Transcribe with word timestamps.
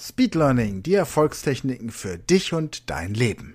Speed 0.00 0.36
Learning, 0.36 0.84
die 0.84 0.94
Erfolgstechniken 0.94 1.90
für 1.90 2.18
dich 2.18 2.52
und 2.52 2.88
dein 2.88 3.14
Leben. 3.14 3.54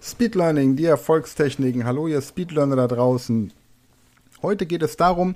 Speed 0.00 0.36
Learning, 0.36 0.76
die 0.76 0.84
Erfolgstechniken. 0.84 1.84
Hallo, 1.84 2.06
ihr 2.06 2.22
Speedlearner 2.22 2.76
da 2.76 2.86
draußen. 2.86 3.52
Heute 4.40 4.66
geht 4.66 4.84
es 4.84 4.96
darum, 4.96 5.34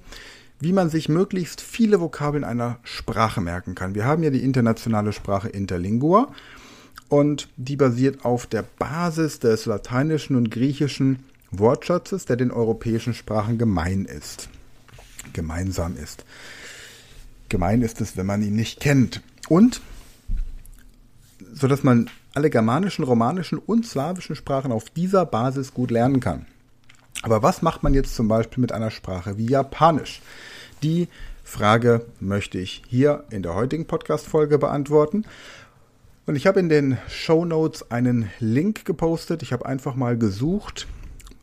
wie 0.61 0.73
man 0.73 0.91
sich 0.91 1.09
möglichst 1.09 1.61
viele 1.61 2.01
Vokabeln 2.01 2.45
einer 2.45 2.79
Sprache 2.85 3.41
merken 3.41 3.75
kann. 3.75 3.97
Wir 3.97 4.05
haben 4.05 4.23
ja 4.23 4.31
die 4.31 4.45
internationale 4.45 5.13
Sprache 5.13 5.49
Interlingua 5.49 6.29
und 7.09 7.49
die 7.57 7.77
basiert 7.77 8.25
auf 8.25 8.47
der 8.47 8.63
Basis 8.63 9.39
des 9.41 9.67
lateinischen 9.67 10.37
und 10.37 10.51
griechischen 10.51 11.21
Wortschatzes, 11.51 12.27
der 12.27 12.37
den 12.37 12.51
europäischen 12.51 13.15
Sprachen 13.15 13.59
gemein 13.59 14.05
ist. 14.05 14.49
Gemeinsam 15.33 15.97
ist. 15.97 16.25
Gemein 17.49 17.83
ist 17.83 18.01
es, 18.01 18.17
wenn 18.17 18.27
man 18.27 18.43
ihn 18.43 18.55
nicht 18.55 18.81
kennt. 18.81 19.23
Und 19.49 19.81
so 21.53 21.67
dass 21.67 21.83
man 21.83 22.09
alle 22.35 22.49
germanischen, 22.49 23.05
romanischen 23.05 23.59
und 23.59 23.85
slawischen 23.85 24.37
Sprachen 24.37 24.71
auf 24.71 24.89
dieser 24.89 25.27
Basis 25.27 25.75
gut 25.75 25.91
lernen 25.91 26.21
kann. 26.21 26.47
Aber 27.23 27.43
was 27.43 27.61
macht 27.61 27.83
man 27.83 27.93
jetzt 27.93 28.15
zum 28.15 28.29
Beispiel 28.29 28.61
mit 28.61 28.71
einer 28.71 28.93
Sprache 28.93 29.37
wie 29.37 29.47
Japanisch? 29.47 30.21
Die 30.85 31.09
Frage 31.43 32.07
möchte 32.21 32.59
ich 32.59 32.83
hier 32.89 33.25
in 33.31 33.43
der 33.43 33.55
heutigen 33.55 33.87
Podcast-Folge 33.87 34.59
beantworten. 34.59 35.25
Und 36.27 36.37
ich 36.37 36.47
habe 36.47 36.61
in 36.61 36.69
den 36.69 36.99
Show 37.09 37.45
Notes 37.45 37.91
einen 37.91 38.31
Link 38.41 38.85
gepostet. 38.85 39.43
Ich 39.43 39.53
habe 39.53 39.67
einfach 39.67 39.95
mal 39.95 40.17
gesucht 40.19 40.87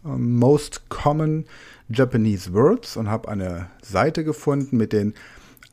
ähm, 0.06 0.38
Most 0.38 0.90
Common 0.90 1.46
Japanese 1.90 2.54
Words 2.54 2.96
und 2.98 3.10
habe 3.10 3.30
eine 3.30 3.70
Seite 3.82 4.24
gefunden 4.24 4.78
mit 4.78 4.94
den 4.94 5.14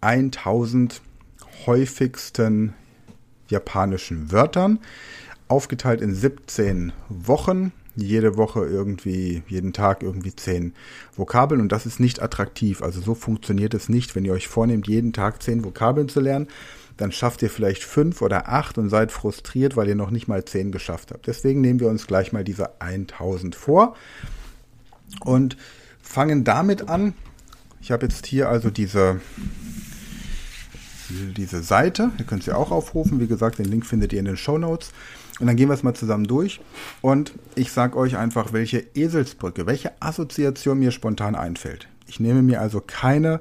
1000 0.00 1.00
häufigsten 1.66 2.74
japanischen 3.48 4.32
Wörtern, 4.32 4.78
aufgeteilt 5.48 6.00
in 6.00 6.14
17 6.14 6.92
Wochen. 7.08 7.72
Jede 7.96 8.36
Woche 8.36 8.64
irgendwie, 8.64 9.44
jeden 9.46 9.72
Tag 9.72 10.02
irgendwie 10.02 10.34
10 10.34 10.72
Vokabeln 11.14 11.60
und 11.60 11.70
das 11.70 11.86
ist 11.86 12.00
nicht 12.00 12.20
attraktiv. 12.20 12.82
Also 12.82 13.00
so 13.00 13.14
funktioniert 13.14 13.72
es 13.72 13.88
nicht, 13.88 14.16
wenn 14.16 14.24
ihr 14.24 14.32
euch 14.32 14.48
vornehmt, 14.48 14.88
jeden 14.88 15.12
Tag 15.12 15.40
10 15.42 15.64
Vokabeln 15.64 16.08
zu 16.08 16.20
lernen 16.20 16.48
dann 16.96 17.12
schafft 17.12 17.42
ihr 17.42 17.50
vielleicht 17.50 17.82
fünf 17.82 18.22
oder 18.22 18.48
acht 18.48 18.78
und 18.78 18.88
seid 18.88 19.10
frustriert, 19.10 19.76
weil 19.76 19.88
ihr 19.88 19.96
noch 19.96 20.10
nicht 20.10 20.28
mal 20.28 20.44
zehn 20.44 20.70
geschafft 20.72 21.10
habt. 21.10 21.26
Deswegen 21.26 21.60
nehmen 21.60 21.80
wir 21.80 21.88
uns 21.88 22.06
gleich 22.06 22.32
mal 22.32 22.44
diese 22.44 22.80
1000 22.80 23.54
vor 23.54 23.96
und 25.20 25.56
fangen 26.00 26.44
damit 26.44 26.88
an. 26.88 27.14
Ich 27.80 27.90
habe 27.90 28.06
jetzt 28.06 28.26
hier 28.26 28.48
also 28.48 28.70
diese, 28.70 29.20
diese 31.36 31.62
Seite, 31.62 32.10
ihr 32.18 32.24
könnt 32.24 32.44
sie 32.44 32.52
auch 32.52 32.70
aufrufen. 32.70 33.20
Wie 33.20 33.26
gesagt, 33.26 33.58
den 33.58 33.66
Link 33.66 33.84
findet 33.86 34.12
ihr 34.12 34.20
in 34.20 34.24
den 34.24 34.36
Show 34.36 34.56
Notes. 34.58 34.92
Und 35.40 35.48
dann 35.48 35.56
gehen 35.56 35.68
wir 35.68 35.74
es 35.74 35.82
mal 35.82 35.94
zusammen 35.94 36.28
durch. 36.28 36.60
Und 37.02 37.32
ich 37.56 37.72
sage 37.72 37.96
euch 37.98 38.16
einfach, 38.16 38.52
welche 38.52 38.84
Eselsbrücke, 38.94 39.66
welche 39.66 39.90
Assoziation 40.00 40.78
mir 40.78 40.92
spontan 40.92 41.34
einfällt. 41.34 41.88
Ich 42.06 42.20
nehme 42.20 42.42
mir 42.42 42.60
also 42.60 42.80
keine 42.80 43.40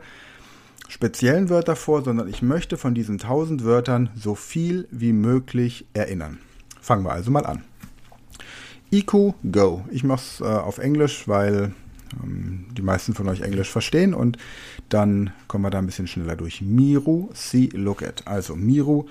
speziellen 0.87 1.49
Wörter 1.49 1.75
vor, 1.75 2.03
sondern 2.03 2.27
ich 2.27 2.41
möchte 2.41 2.77
von 2.77 2.93
diesen 2.93 3.15
1000 3.19 3.63
Wörtern 3.63 4.09
so 4.15 4.35
viel 4.35 4.87
wie 4.91 5.13
möglich 5.13 5.85
erinnern. 5.93 6.37
Fangen 6.81 7.05
wir 7.05 7.11
also 7.11 7.31
mal 7.31 7.45
an. 7.45 7.63
IQ 8.91 9.11
Go. 9.51 9.85
Ich 9.89 10.03
mache 10.03 10.21
es 10.21 10.41
äh, 10.41 10.43
auf 10.43 10.77
Englisch, 10.77 11.27
weil 11.27 11.73
ähm, 12.23 12.65
die 12.77 12.81
meisten 12.83 13.13
von 13.15 13.27
euch 13.27 13.41
Englisch 13.41 13.69
verstehen 13.69 14.13
und 14.13 14.37
dann 14.89 15.31
kommen 15.47 15.63
wir 15.63 15.71
da 15.71 15.79
ein 15.79 15.85
bisschen 15.87 16.07
schneller 16.07 16.35
durch. 16.35 16.61
Miru 16.61 17.29
See 17.33 17.69
Look 17.73 18.03
At. 18.03 18.27
Also 18.27 18.55
Miru 18.55 19.05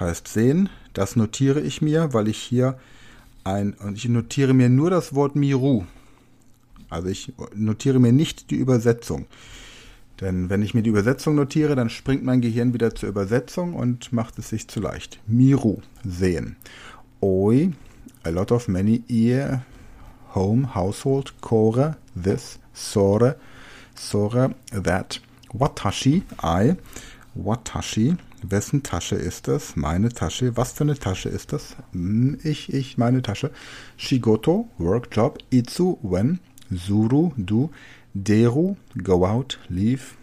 heißt 0.00 0.28
sehen. 0.28 0.70
Das 0.94 1.16
notiere 1.16 1.60
ich 1.60 1.82
mir, 1.82 2.14
weil 2.14 2.28
ich 2.28 2.38
hier 2.38 2.78
ein 3.44 3.74
und 3.74 3.98
ich 3.98 4.08
notiere 4.08 4.54
mir 4.54 4.70
nur 4.70 4.88
das 4.88 5.14
Wort 5.14 5.36
Miru. 5.36 5.84
Also 6.88 7.08
ich 7.08 7.34
notiere 7.54 7.98
mir 7.98 8.12
nicht 8.12 8.50
die 8.50 8.56
Übersetzung. 8.56 9.26
Denn 10.20 10.50
wenn 10.50 10.62
ich 10.62 10.74
mir 10.74 10.82
die 10.82 10.90
Übersetzung 10.90 11.34
notiere, 11.34 11.76
dann 11.76 11.90
springt 11.90 12.24
mein 12.24 12.40
Gehirn 12.40 12.74
wieder 12.74 12.94
zur 12.94 13.08
Übersetzung 13.08 13.74
und 13.74 14.12
macht 14.12 14.38
es 14.38 14.48
sich 14.48 14.68
zu 14.68 14.80
leicht. 14.80 15.20
Miru, 15.26 15.78
sehen. 16.04 16.56
Oi, 17.20 17.70
a 18.24 18.30
lot 18.30 18.50
of 18.50 18.66
many 18.68 19.02
ear, 19.08 19.64
home, 20.34 20.74
household, 20.74 21.40
kore, 21.40 21.96
this, 22.20 22.58
sore, 22.72 23.36
sore, 23.94 24.54
that. 24.82 25.20
Watashi, 25.52 26.22
I, 26.42 26.74
watashi, 27.34 28.16
wessen 28.42 28.82
Tasche 28.82 29.14
ist 29.16 29.46
das? 29.48 29.76
Meine 29.76 30.10
Tasche. 30.10 30.56
Was 30.56 30.72
für 30.72 30.84
eine 30.84 30.98
Tasche 30.98 31.28
ist 31.28 31.52
das? 31.52 31.76
Hm, 31.92 32.38
ich, 32.42 32.72
ich, 32.74 32.98
meine 32.98 33.22
Tasche. 33.22 33.50
Shigoto, 33.96 34.68
Workjob, 34.78 35.38
Itsu, 35.50 35.96
when, 36.02 36.40
Zuru, 36.74 37.32
du, 37.38 37.70
Deru, 38.14 38.76
Go 38.96 39.26
Out, 39.26 39.58
Leave. 39.68 40.14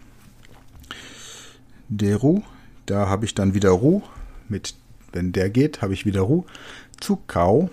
Deru, 1.88 2.42
da 2.86 3.08
habe 3.08 3.24
ich 3.26 3.34
dann 3.34 3.54
wieder 3.54 3.70
Ru. 3.70 4.02
Mit, 4.48 4.74
wenn 5.12 5.32
der 5.32 5.50
geht, 5.50 5.82
habe 5.82 5.94
ich 5.94 6.04
wieder 6.04 6.22
Ru. 6.22 6.44
Zukau, 7.00 7.70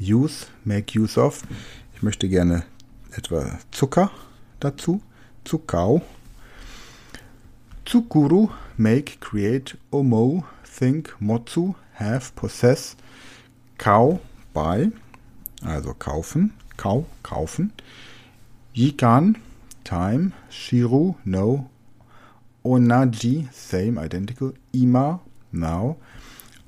Use, 0.00 0.46
Make 0.64 0.98
Use 0.98 1.20
of. 1.22 1.42
Ich 1.94 2.02
möchte 2.02 2.28
gerne 2.28 2.64
etwa 3.12 3.58
Zucker 3.70 4.10
dazu. 4.60 5.00
Zukau. 5.44 6.02
Tsukuru, 7.86 8.48
Make, 8.76 9.16
Create, 9.20 9.76
Omo, 9.90 10.44
Think, 10.78 11.16
Motsu, 11.20 11.74
Have, 11.98 12.32
Possess. 12.34 12.96
Kau, 13.78 14.20
Buy. 14.54 14.90
Also 15.64 15.94
kaufen. 15.94 16.52
Kau, 16.76 17.06
kaufen. 17.22 17.72
Yikan, 18.74 19.36
time, 19.84 20.32
shiru, 20.50 21.14
no, 21.24 21.68
onaji, 22.64 23.48
same, 23.52 23.98
identical, 23.98 24.52
ima, 24.72 25.20
now, 25.52 25.96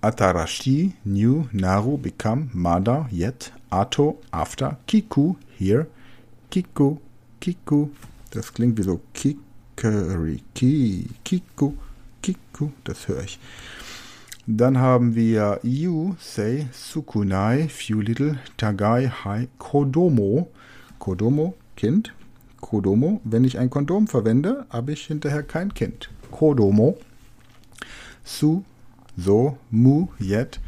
atarashi, 0.03 0.93
new, 1.05 1.49
naru, 1.53 1.97
become, 1.97 2.51
mada, 2.53 3.07
yet, 3.11 3.51
ato, 3.71 4.17
after, 4.33 4.77
kiku, 4.87 5.37
here, 5.57 5.87
kiku, 6.51 6.99
kiku, 7.41 7.89
das 8.31 8.51
klingt 8.53 8.79
wie 8.79 8.85
so 8.85 9.01
kikeriki, 9.15 11.09
kiku, 11.25 11.69
kiku, 12.23 12.71
das 12.85 13.09
höre 13.09 13.23
ich. 13.25 13.39
Dann 14.47 14.77
haben 14.79 15.15
wir 15.15 15.61
you, 15.63 16.17
say, 16.21 16.67
sukunai, 16.73 17.69
few 17.71 18.01
little, 18.03 18.39
tagai, 18.59 19.07
hi, 19.09 19.49
kodomo, 19.59 20.49
kodomo, 21.01 21.55
Kind, 21.77 22.13
Kodomo, 22.65 23.21
wenn 23.25 23.45
ich 23.45 23.59
ein 23.59 23.69
Kondom 23.69 24.09
verwende, 24.09 24.65
habe 24.71 24.93
ich 24.93 25.03
hinterher 25.07 25.43
kein 25.43 25.75
Kind. 25.75 26.09
Kodomo. 26.31 26.97
Su, 28.25 28.65
so, 29.19 29.59
mu, 29.71 30.07
yet. 30.19 30.59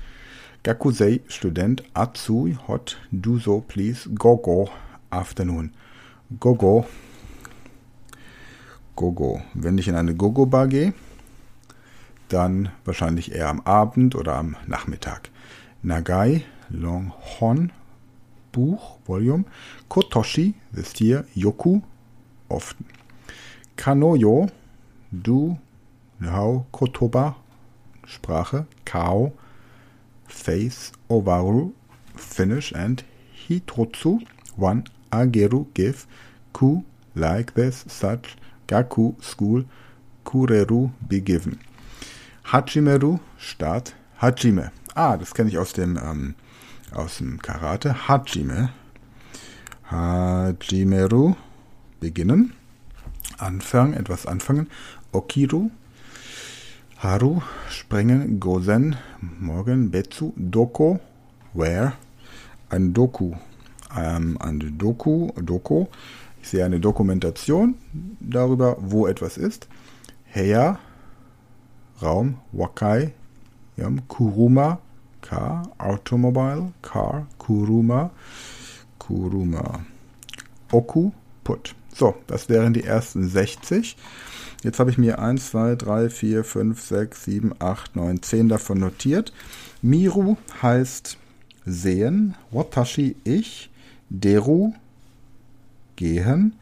Gakusei, 0.63 1.21
Student. 1.27 1.83
Atsui, 1.95 2.55
hot. 2.69 2.99
Do 3.11 3.39
so, 3.39 3.65
please. 3.67 4.11
Gogo, 4.11 4.69
afternoon. 5.11 5.71
Gogo. 6.39 6.85
Gogo. 8.95 9.41
Wenn 9.55 9.79
ich 9.79 9.89
in 9.89 9.95
eine 9.95 10.15
Gogo-Bar 10.15 10.69
gehe, 10.69 10.93
dann 12.29 12.69
wahrscheinlich 12.85 13.33
eher 13.33 13.49
am 13.49 13.61
Abend 13.63 14.15
oder 14.15 14.37
am 14.37 14.57
Nachmittag. 14.67 15.31
Nagai, 15.83 16.43
long, 16.69 17.15
hon. 17.41 17.73
Buch, 18.57 18.97
Volume, 19.05 19.45
Kotoshi, 19.91 20.55
das 20.73 20.95
Tier, 20.95 21.27
Yoku, 21.35 21.83
often. 22.49 22.87
Kanoyo, 23.77 24.47
Du, 25.13 25.59
Hao, 26.25 26.65
Kotoba, 26.73 27.37
Sprache, 28.07 28.67
Kao, 28.87 29.35
Face, 30.27 30.93
Owaru, 31.11 31.73
Finish, 32.17 32.73
and 32.73 33.05
Hitotsu, 33.47 34.23
One, 34.57 34.85
Ageru, 35.13 35.67
Give, 35.75 36.07
Ku, 36.55 36.83
Like 37.15 37.53
This, 37.53 37.85
Such, 37.89 38.39
Gaku, 38.69 39.17
School, 39.21 39.67
Kureru, 40.25 40.93
Be 41.07 41.21
Given. 41.21 41.61
Hachimeru, 42.47 43.21
Start, 43.37 43.93
Hajime. 44.23 44.71
Ah, 44.97 45.19
das 45.19 45.35
kenne 45.35 45.51
ich 45.51 45.59
aus 45.59 45.75
dem 45.75 45.99
ähm, 46.03 46.37
aus 46.93 47.19
dem 47.19 47.39
Karate 47.43 48.09
Hajime. 48.09 48.71
Hajimeru 49.91 51.35
beginnen, 52.01 52.53
anfangen, 53.39 53.95
etwas 53.95 54.27
anfangen. 54.27 54.69
Okiru, 55.13 55.71
Haru 56.99 57.41
springen, 57.69 58.41
Gozen 58.41 58.97
morgen, 59.41 59.91
Betsu 59.91 60.33
Doko, 60.37 60.99
where 61.55 61.93
ein 62.69 62.93
Doku, 62.95 63.35
ähm, 63.97 64.39
eine 64.41 64.71
Doku, 64.73 65.31
Doku. 65.41 65.87
Ich 66.43 66.49
sehe 66.51 66.65
eine 66.65 66.81
Dokumentation 66.81 67.75
darüber, 68.21 68.77
wo 68.81 69.07
etwas 69.07 69.37
ist. 69.37 69.69
Heya 70.25 70.79
Raum 72.03 72.39
Wakai, 72.53 73.13
ja, 73.77 73.91
Kuruma 74.09 74.79
Car, 75.27 75.73
Automobile, 75.79 76.73
Car, 76.83 77.27
Kuruma, 77.39 78.13
Kuruma, 79.01 79.85
Oku, 80.71 81.11
Put. 81.43 81.75
So, 81.93 82.15
das 82.29 82.49
wären 82.49 82.75
die 82.75 82.85
ersten 82.85 83.27
60. 83.27 83.97
Jetzt 84.63 84.79
habe 84.79 84.91
ich 84.93 84.99
mir 84.99 85.19
1, 85.19 85.51
2, 85.51 85.75
3, 85.75 86.11
4, 86.11 86.45
5, 86.45 86.81
6, 86.81 87.25
7, 87.25 87.55
8, 87.59 87.97
9, 87.97 88.23
10 88.23 88.49
davon 88.49 88.79
notiert. 88.79 89.33
Miru 89.83 90.37
heißt 90.63 91.19
sehen, 91.65 92.37
Watashi 92.53 93.17
ich, 93.25 93.69
Deru 94.11 94.75
gehen, 95.97 96.55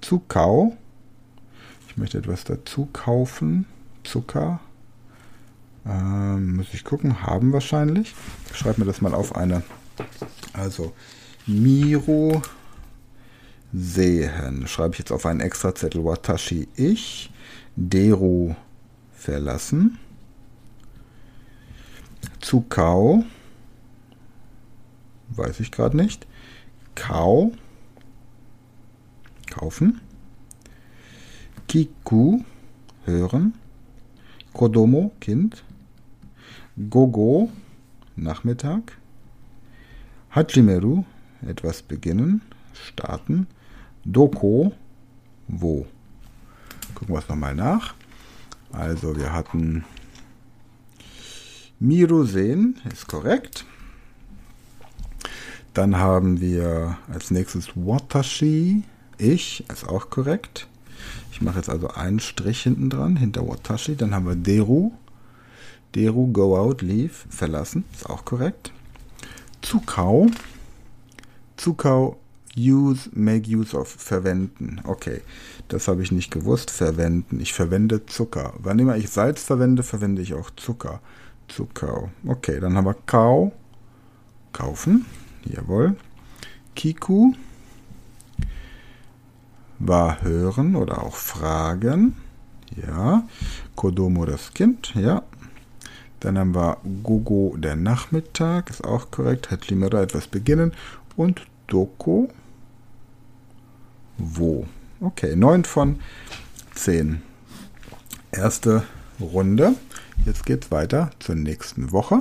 Zukau, 0.00 0.76
ich 1.88 1.96
möchte 1.96 2.18
etwas 2.18 2.42
dazu 2.42 2.88
kaufen, 2.92 3.66
Zucker, 4.02 4.58
ähm, 5.88 6.56
muss 6.56 6.74
ich 6.74 6.84
gucken, 6.84 7.22
haben 7.22 7.52
wahrscheinlich. 7.52 8.14
Schreib 8.52 8.76
mir 8.78 8.84
das 8.84 9.00
mal 9.00 9.14
auf 9.14 9.34
eine. 9.34 9.62
Also, 10.52 10.92
Miro 11.46 12.42
sehen. 13.72 14.66
Schreibe 14.66 14.94
ich 14.94 14.98
jetzt 14.98 15.12
auf 15.12 15.24
einen 15.26 15.40
extra 15.40 15.74
Zettel. 15.74 16.04
Watashi 16.04 16.68
ich. 16.76 17.32
Deru 17.76 18.54
verlassen. 19.14 19.98
Tsukao. 22.42 23.24
Weiß 25.30 25.60
ich 25.60 25.72
gerade 25.72 25.96
nicht. 25.96 26.26
Kau. 26.96 27.52
Kaufen. 29.48 30.00
Kiku. 31.66 32.40
Hören. 33.06 33.54
Kodomo. 34.52 35.12
Kind. 35.20 35.64
Gogo, 36.90 37.50
Nachmittag. 38.14 38.96
Hachimeru, 40.30 41.04
etwas 41.44 41.82
beginnen, 41.82 42.40
starten. 42.72 43.48
Doko, 44.04 44.72
wo. 45.48 45.86
Gucken 46.94 47.12
wir 47.16 47.18
es 47.18 47.28
nochmal 47.28 47.56
nach. 47.56 47.94
Also 48.70 49.16
wir 49.16 49.32
hatten 49.32 49.82
Miru 51.80 52.22
sehen, 52.24 52.76
ist 52.92 53.08
korrekt. 53.08 53.64
Dann 55.74 55.96
haben 55.98 56.40
wir 56.40 56.96
als 57.10 57.32
nächstes 57.32 57.70
Watashi, 57.74 58.84
ich, 59.16 59.68
ist 59.68 59.88
auch 59.88 60.10
korrekt. 60.10 60.68
Ich 61.32 61.42
mache 61.42 61.56
jetzt 61.56 61.70
also 61.70 61.88
einen 61.88 62.20
Strich 62.20 62.62
hinten 62.62 62.88
dran, 62.88 63.16
hinter 63.16 63.48
Watashi. 63.48 63.96
Dann 63.96 64.14
haben 64.14 64.26
wir 64.26 64.36
Deru, 64.36 64.92
Deru 65.94 66.30
Go 66.32 66.56
Out 66.56 66.82
Leave 66.82 67.14
verlassen, 67.30 67.84
ist 67.94 68.08
auch 68.08 68.24
korrekt. 68.24 68.72
Zukau. 69.62 70.26
Zukau 71.56 72.18
Use, 72.56 73.08
make 73.12 73.48
use 73.48 73.76
of, 73.78 73.86
verwenden. 73.88 74.80
Okay, 74.84 75.20
das 75.68 75.86
habe 75.86 76.02
ich 76.02 76.10
nicht 76.10 76.30
gewusst. 76.32 76.70
Verwenden. 76.70 77.40
Ich 77.40 77.52
verwende 77.52 78.04
Zucker. 78.06 78.54
Wann 78.58 78.78
immer 78.80 78.96
ich 78.96 79.10
Salz 79.10 79.42
verwende, 79.44 79.82
verwende 79.82 80.22
ich 80.22 80.34
auch 80.34 80.50
Zucker. 80.56 81.00
Zucker. 81.46 82.08
Okay, 82.26 82.58
dann 82.60 82.76
haben 82.76 82.84
wir 82.86 82.96
Kau. 83.06 83.52
Kaufen. 84.52 85.06
Jawohl. 85.44 85.96
Kiku. 86.74 87.32
War 89.78 90.22
hören 90.22 90.74
oder 90.74 91.04
auch 91.04 91.16
fragen. 91.16 92.16
Ja. 92.76 93.26
Kodomo 93.76 94.24
das 94.26 94.52
Kind. 94.52 94.94
Ja. 94.94 95.22
Dann 96.20 96.36
haben 96.38 96.54
wir 96.54 96.78
Gogo 97.02 97.56
der 97.56 97.76
Nachmittag, 97.76 98.70
ist 98.70 98.84
auch 98.84 99.10
korrekt. 99.10 99.50
Hat 99.50 99.68
Limera 99.68 100.02
etwas 100.02 100.26
beginnen. 100.26 100.72
Und 101.16 101.46
Doko 101.68 102.28
wo. 104.16 104.66
Okay, 105.00 105.36
9 105.36 105.64
von 105.64 106.00
10. 106.74 107.22
Erste 108.32 108.82
Runde. 109.20 109.74
Jetzt 110.26 110.44
geht's 110.44 110.72
weiter 110.72 111.10
zur 111.20 111.36
nächsten 111.36 111.92
Woche. 111.92 112.20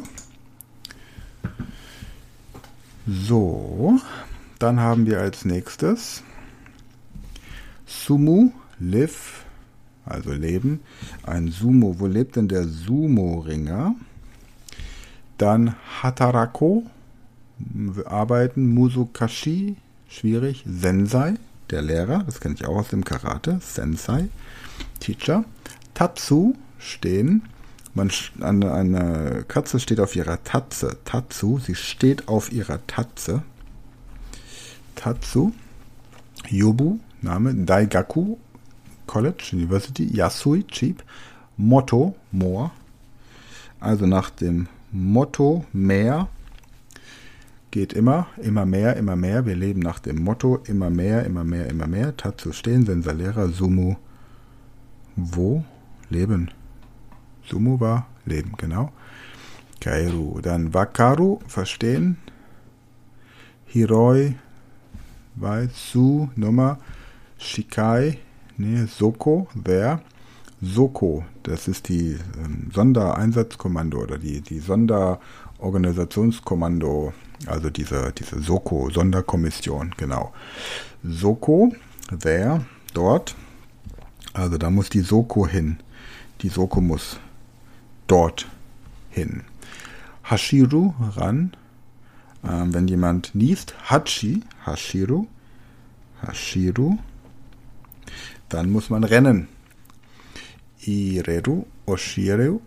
So, 3.08 4.00
dann 4.60 4.80
haben 4.80 5.08
wir 5.08 5.20
als 5.22 5.44
nächstes 5.44 6.22
Sumu 7.88 8.52
Live 8.80 9.47
also 10.08 10.32
Leben. 10.32 10.82
Ein 11.24 11.50
Sumo, 11.50 12.00
wo 12.00 12.08
lebt 12.08 12.36
denn 12.36 12.48
der 12.48 12.68
Sumo-Ringer? 12.68 13.96
Dann 15.38 15.76
Hatarako, 16.02 16.84
Arbeiten, 18.06 18.74
Musukashi, 18.74 19.76
schwierig, 20.10 20.64
Sensei, 20.68 21.36
der 21.70 21.82
Lehrer, 21.82 22.24
das 22.24 22.40
kenne 22.40 22.56
ich 22.56 22.66
auch 22.66 22.78
aus 22.78 22.88
dem 22.90 23.04
Karate, 23.04 23.60
Sensei, 23.62 24.30
Teacher. 25.00 25.44
Tatsu, 25.94 26.54
stehen. 26.80 27.44
Man, 27.96 28.12
eine, 28.42 28.72
eine 28.74 29.46
Katze 29.48 29.80
steht 29.80 30.00
auf 30.00 30.16
ihrer 30.16 30.44
Tatze. 30.44 30.98
Tatsu, 31.06 31.58
sie 31.60 31.74
steht 31.76 32.28
auf 32.28 32.52
ihrer 32.52 32.86
Tatze. 32.86 33.42
Tatsu. 34.96 35.52
Yobu, 36.52 37.00
Name. 37.24 37.54
Daigaku, 37.56 38.38
College, 39.08 39.54
University, 39.56 40.06
Yasui, 40.14 40.66
cheap. 40.68 41.02
Motto, 41.56 42.16
more. 42.32 42.72
Also 43.80 44.06
nach 44.06 44.30
dem 44.30 44.68
Motto 44.92 45.66
mehr 45.74 46.28
geht 47.72 47.94
immer, 47.94 48.28
immer 48.42 48.66
mehr, 48.66 48.96
immer 48.96 49.16
mehr. 49.16 49.46
Wir 49.46 49.56
leben 49.56 49.80
nach 49.80 50.00
dem 50.00 50.24
Motto 50.24 50.58
immer 50.66 50.90
mehr, 50.90 51.26
immer 51.26 51.44
mehr, 51.44 51.68
immer 51.68 51.88
mehr. 51.88 52.16
Tatsu 52.16 52.52
stehen, 52.52 52.86
Lehrer, 53.02 53.50
Sumo, 53.50 53.98
wo 55.16 55.64
leben. 56.10 56.52
Sumo 57.50 57.80
war 57.80 58.08
leben, 58.26 58.52
genau. 58.58 58.92
Kairu, 59.80 60.42
dann 60.42 60.74
Wakaru, 60.74 61.40
verstehen. 61.48 62.18
Hiroi, 63.66 64.36
weiß, 65.36 65.92
Su, 65.92 66.30
Nummer, 66.36 66.80
Shikai, 67.38 68.18
nee, 68.58 68.86
Soko, 68.88 69.48
wer? 69.54 70.02
Soko, 70.62 71.24
das 71.44 71.68
ist 71.68 71.88
die 71.88 72.18
ähm, 72.44 72.72
Sondereinsatzkommando 72.74 74.00
oder 74.00 74.18
die, 74.18 74.42
die 74.42 74.58
Sonderorganisationskommando, 74.60 77.14
also 77.46 77.70
diese, 77.70 78.12
diese 78.18 78.40
Soko, 78.42 78.90
Sonderkommission, 78.90 79.94
genau. 79.98 80.34
Soko, 81.04 81.74
wer? 82.10 82.66
dort. 82.94 83.36
Also 84.34 84.58
da 84.58 84.72
muss 84.72 84.90
die 84.90 85.02
Soko 85.02 85.46
hin. 85.46 85.78
Die 86.42 86.50
Soko 86.50 86.82
muss 86.82 87.20
dort 88.08 88.48
hin. 89.12 89.44
Hashiru 90.24 90.94
ran. 91.16 91.52
Ähm, 92.44 92.74
wenn 92.74 92.88
jemand 92.88 93.36
niest, 93.36 93.76
Hachi, 93.90 94.42
Hashiru, 94.66 95.28
Hashiru, 96.24 96.98
dann 98.50 98.70
muss 98.70 98.90
man 98.90 99.04
rennen. 99.04 99.48
Ireru, 100.82 101.66
Oshireu, 101.86 102.60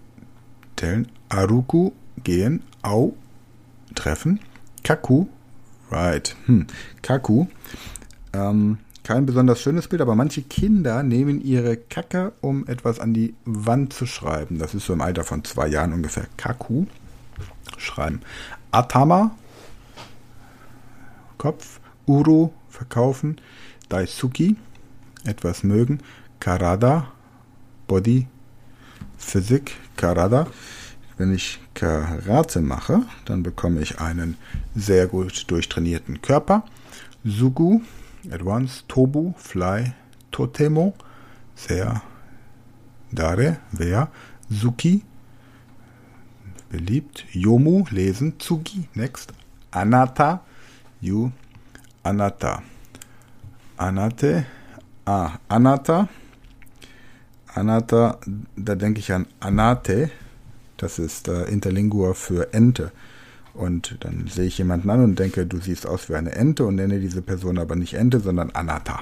tellen. 0.77 1.09
Aruku, 1.31 1.93
gehen. 2.23 2.63
Au, 2.83 3.13
treffen. 3.95 4.41
Kaku, 4.85 5.27
right. 5.91 6.37
Hm. 6.47 6.67
Kaku, 7.03 7.47
ähm, 8.33 8.79
kein 9.05 9.25
besonders 9.27 9.61
schönes 9.61 9.89
Bild, 9.89 10.03
aber 10.03 10.15
manche 10.15 10.43
Kinder 10.43 11.03
nehmen 11.03 11.41
ihre 11.41 11.77
Kacke, 11.77 12.33
um 12.43 12.67
etwas 12.69 13.01
an 13.01 13.15
die 13.15 13.35
Wand 13.45 13.93
zu 13.93 14.07
schreiben. 14.07 14.59
Das 14.59 14.75
ist 14.75 14.85
so 14.87 14.93
im 14.93 15.01
Alter 15.01 15.25
von 15.25 15.45
zwei 15.45 15.67
Jahren 15.69 15.93
ungefähr. 15.95 16.27
Kaku 16.37 16.87
schreiben. 17.79 18.21
Atama, 18.71 19.35
Kopf. 21.39 21.81
Uru, 22.07 22.51
verkaufen. 22.69 23.41
Daisuki, 23.89 24.57
etwas 25.25 25.62
mögen, 25.62 26.00
Karada, 26.39 27.11
Body, 27.87 28.27
Physik, 29.19 29.77
Karada. 29.97 30.47
Wenn 31.17 31.35
ich 31.35 31.61
Karate 31.75 32.61
mache, 32.62 33.00
dann 33.27 33.43
bekomme 33.43 33.81
ich 33.83 34.00
einen 34.00 34.37
sehr 34.75 35.07
gut 35.07 35.50
durchtrainierten 35.50 36.23
Körper. 36.23 36.65
Sugu, 37.25 37.83
Advanced, 38.31 38.89
Tobu, 38.89 39.35
Fly, 39.37 39.93
Totemo, 40.31 40.95
sehr, 41.55 42.03
Dare, 43.12 43.59
wer, 43.73 44.11
Suki, 44.49 45.03
beliebt, 46.71 47.27
Yomu, 47.33 47.85
lesen, 47.91 48.39
Tsugi, 48.39 48.89
next, 48.95 49.33
Anata, 49.73 50.43
you, 51.00 51.31
Anata. 52.03 52.62
Anate, 53.77 54.47
Ah, 55.12 55.40
Anata. 55.49 56.09
Anata, 57.57 58.17
da 58.57 58.75
denke 58.76 59.00
ich 59.00 59.11
an 59.12 59.26
Anate. 59.40 60.09
Das 60.76 61.00
ist 61.00 61.26
äh, 61.26 61.47
Interlingua 61.47 62.14
für 62.14 62.55
Ente. 62.55 62.93
Und 63.52 63.97
dann 64.05 64.29
sehe 64.29 64.47
ich 64.47 64.59
jemanden 64.59 64.88
an 64.88 65.02
und 65.02 65.19
denke, 65.19 65.47
du 65.47 65.59
siehst 65.59 65.85
aus 65.85 66.09
wie 66.11 66.14
eine 66.14 66.37
Ente 66.37 66.64
und 66.64 66.76
nenne 66.76 67.00
diese 67.00 67.23
Person 67.23 67.59
aber 67.59 67.75
nicht 67.75 67.95
Ente, 67.95 68.21
sondern 68.21 68.50
Anata. 68.50 69.00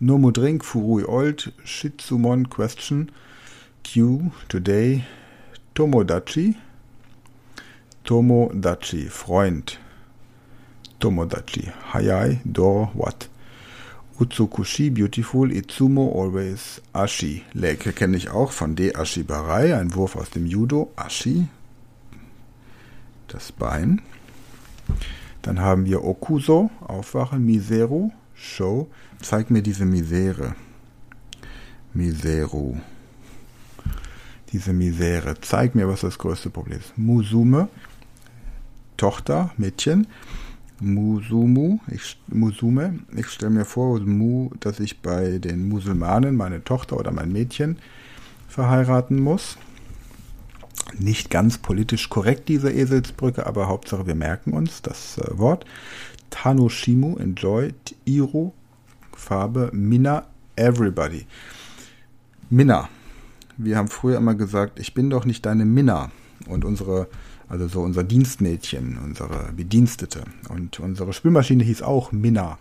Nomo 0.00 0.30
Drink, 0.30 0.64
Furui 0.64 1.04
Old, 1.04 1.52
Shitsumon 1.64 2.48
Question, 2.48 3.12
Q, 3.86 4.30
Today, 4.48 5.04
Tomodachi, 5.74 6.56
Tomodachi, 8.02 9.10
Freund, 9.10 9.78
Tomodachi, 11.00 11.70
Hayai, 11.92 12.40
Dor, 12.46 12.90
What. 12.94 13.28
Utsukushi 14.20 14.90
Beautiful 14.90 15.48
Itsumo 15.52 16.12
Always 16.20 16.80
Ashi. 16.92 17.44
Lake 17.54 17.92
kenne 17.92 18.16
ich 18.16 18.30
auch 18.30 18.50
von 18.50 18.74
D. 18.74 18.92
Ashibarai, 18.96 19.76
ein 19.78 19.94
Wurf 19.94 20.16
aus 20.16 20.30
dem 20.30 20.44
Judo. 20.44 20.90
Ashi, 20.96 21.46
das 23.28 23.52
Bein. 23.52 24.02
Dann 25.42 25.60
haben 25.60 25.84
wir 25.84 26.02
Okuso, 26.02 26.68
Aufwachen, 26.80 27.46
Miseru, 27.46 28.10
Show. 28.34 28.88
Zeig 29.22 29.52
mir 29.52 29.62
diese 29.62 29.84
Misere. 29.84 30.56
Miseru. 31.94 32.74
Diese 34.50 34.72
Misere. 34.72 35.36
Zeig 35.42 35.76
mir, 35.76 35.86
was 35.86 36.00
das 36.00 36.18
größte 36.18 36.50
Problem 36.50 36.78
ist. 36.80 36.98
Musume, 36.98 37.68
Tochter, 38.96 39.52
Mädchen. 39.58 40.08
Musumu, 40.80 41.78
ich, 41.90 42.20
Musume. 42.28 42.98
Ich 43.16 43.26
stelle 43.28 43.50
mir 43.50 43.64
vor, 43.64 43.98
Mu, 44.00 44.50
dass 44.60 44.78
ich 44.80 45.00
bei 45.00 45.38
den 45.38 45.68
Musulmanen 45.68 46.36
meine 46.36 46.62
Tochter 46.62 46.96
oder 46.96 47.10
mein 47.10 47.32
Mädchen 47.32 47.78
verheiraten 48.48 49.20
muss. 49.20 49.58
Nicht 50.98 51.30
ganz 51.30 51.58
politisch 51.58 52.08
korrekt, 52.08 52.48
diese 52.48 52.70
Eselsbrücke, 52.72 53.44
aber 53.46 53.68
Hauptsache 53.68 54.06
wir 54.06 54.14
merken 54.14 54.52
uns 54.52 54.80
das 54.82 55.18
äh, 55.18 55.36
Wort. 55.38 55.64
Tanoshimu, 56.30 57.16
Enjoy, 57.16 57.74
Iro, 58.04 58.54
Farbe, 59.16 59.70
Mina, 59.72 60.26
Everybody. 60.56 61.26
Mina. 62.50 62.88
Wir 63.60 63.76
haben 63.76 63.88
früher 63.88 64.18
immer 64.18 64.36
gesagt, 64.36 64.78
ich 64.78 64.94
bin 64.94 65.10
doch 65.10 65.24
nicht 65.24 65.44
deine 65.44 65.64
Mina. 65.64 66.12
Und 66.46 66.64
unsere 66.64 67.08
also 67.48 67.66
so 67.66 67.80
unser 67.80 68.04
Dienstmädchen, 68.04 68.98
unsere 69.02 69.52
Bedienstete. 69.52 70.24
Und 70.50 70.80
unsere 70.80 71.12
Spülmaschine 71.12 71.64
hieß 71.64 71.82
auch 71.82 72.12
Minna. 72.12 72.58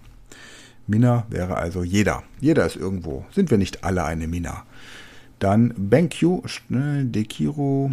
Minna 0.87 1.25
wäre 1.29 1.55
also 1.57 1.83
jeder. 1.83 2.23
Jeder 2.39 2.65
ist 2.65 2.77
irgendwo. 2.77 3.25
Sind 3.31 3.51
wir 3.51 3.57
nicht 3.57 3.83
alle 3.83 4.05
eine 4.05 4.27
Minna? 4.27 4.63
Dann 5.39 5.73
Benkyu, 5.75 6.41
ne, 6.69 7.03
Dekiro, 7.05 7.91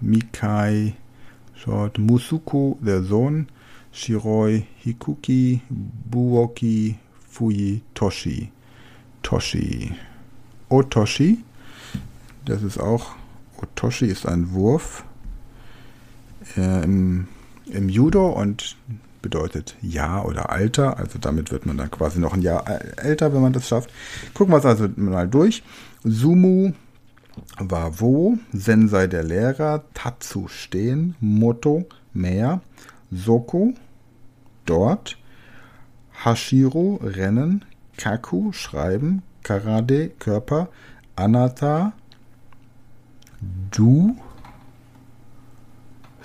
Mikai, 0.00 0.94
Short, 1.54 1.98
Musuko, 1.98 2.78
der 2.80 3.02
Sohn, 3.02 3.48
Shiroi, 3.92 4.64
Hikuki, 4.78 5.60
Buoki, 5.68 6.96
Fui, 7.28 7.82
Toshi. 7.92 8.50
Toshi. 9.22 9.92
Otoshi, 10.70 11.44
das 12.46 12.62
ist 12.62 12.78
auch, 12.78 13.14
Otoshi 13.60 14.06
ist 14.06 14.26
ein 14.26 14.50
Wurf 14.52 15.04
äh, 16.56 16.82
im, 16.84 17.28
im 17.66 17.88
Judo 17.88 18.28
und 18.30 18.76
bedeutet 19.22 19.76
Jahr 19.80 20.26
oder 20.26 20.50
Alter. 20.50 20.98
Also 20.98 21.18
damit 21.18 21.50
wird 21.50 21.66
man 21.66 21.76
dann 21.76 21.90
quasi 21.90 22.18
noch 22.20 22.34
ein 22.34 22.42
Jahr 22.42 22.64
älter, 22.98 23.32
wenn 23.32 23.40
man 23.40 23.52
das 23.52 23.68
schafft. 23.68 23.90
Gucken 24.34 24.52
wir 24.52 24.58
es 24.58 24.66
also 24.66 24.88
mal 24.96 25.28
durch. 25.28 25.62
Sumu 26.02 26.72
war 27.58 28.00
wo, 28.00 28.38
Sensei 28.52 29.06
der 29.06 29.24
Lehrer, 29.24 29.84
Tatsu 29.94 30.46
stehen, 30.48 31.16
Moto 31.20 31.84
mehr. 32.12 32.60
Soko 33.10 33.72
dort, 34.66 35.16
Hashiro 36.24 36.98
rennen, 37.02 37.64
Kaku 37.96 38.50
schreiben, 38.52 39.22
Karade 39.44 40.08
Körper, 40.08 40.68
Anata 41.14 41.92
du 43.70 44.16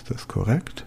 ist 0.09 0.21
das 0.21 0.27
korrekt? 0.27 0.85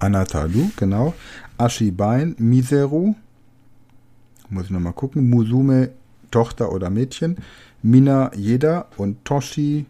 Anatalu, 0.00 0.70
genau. 0.76 1.14
Ashibain, 1.56 2.34
Miseru. 2.36 3.14
Muss 4.50 4.64
ich 4.64 4.70
nochmal 4.70 4.92
gucken. 4.92 5.30
Musume, 5.30 5.90
Tochter 6.32 6.72
oder 6.72 6.90
Mädchen. 6.90 7.36
Mina, 7.80 8.32
jeder. 8.34 8.86
Und 8.96 9.24
Toshi, 9.24 9.86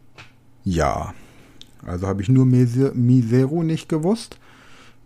ja. 0.62 1.14
Also 1.86 2.06
habe 2.06 2.20
ich 2.20 2.28
nur 2.28 2.44
Miseru 2.44 3.62
nicht 3.62 3.88
gewusst. 3.88 4.38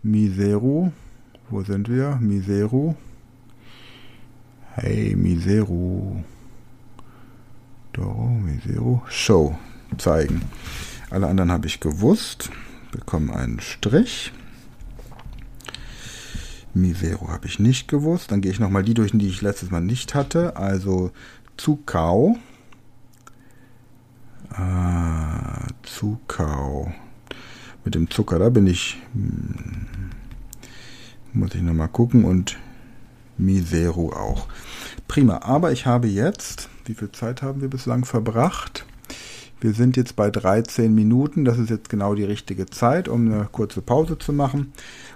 Miseru. 0.03 0.91
Wo 1.49 1.63
sind 1.63 1.87
wir? 1.87 2.17
Miseru. 2.19 2.95
Hey, 4.73 5.15
Miseru. 5.15 6.23
Doro, 7.93 8.27
Miseru. 8.43 8.99
Show. 9.07 9.57
Zeigen. 9.97 10.41
Alle 11.11 11.27
anderen 11.27 11.51
habe 11.51 11.67
ich 11.67 11.79
gewusst. 11.79 12.49
Bekommen 12.91 13.29
einen 13.31 13.59
Strich. 13.59 14.31
Misero 16.73 17.29
habe 17.29 17.47
ich 17.47 17.59
nicht 17.59 17.87
gewusst. 17.87 18.31
Dann 18.31 18.41
gehe 18.41 18.51
ich 18.51 18.59
nochmal 18.59 18.83
die 18.83 18.93
durch, 18.93 19.11
die 19.11 19.27
ich 19.27 19.41
letztes 19.41 19.71
Mal 19.71 19.81
nicht 19.81 20.13
hatte. 20.15 20.55
Also 20.55 21.11
Zukau. 21.57 22.37
Ah, 24.51 25.67
Zukau. 25.83 26.93
Mit 27.85 27.95
dem 27.95 28.09
Zucker, 28.09 28.37
da 28.39 28.49
bin 28.49 28.67
ich. 28.67 28.97
Hm, 29.13 30.11
muss 31.33 31.55
ich 31.55 31.61
nochmal 31.61 31.89
gucken. 31.89 32.23
Und 32.23 32.57
Misero 33.37 34.13
auch. 34.13 34.47
Prima. 35.07 35.39
Aber 35.43 35.71
ich 35.71 35.85
habe 35.87 36.07
jetzt, 36.07 36.69
wie 36.85 36.93
viel 36.93 37.11
Zeit 37.11 37.41
haben 37.41 37.61
wir 37.61 37.67
bislang 37.69 38.05
verbracht? 38.05 38.85
Wir 39.61 39.73
sind 39.73 39.97
jetzt 39.97 40.15
bei 40.15 40.31
13 40.31 40.95
Minuten. 40.95 41.43
Das 41.43 41.57
ist 41.57 41.69
jetzt 41.69 41.89
genau 41.89 42.15
die 42.15 42.23
richtige 42.23 42.65
Zeit, 42.67 43.09
um 43.09 43.25
eine 43.29 43.49
kurze 43.51 43.81
Pause 43.81 44.17
zu 44.17 44.31
machen. 44.31 44.71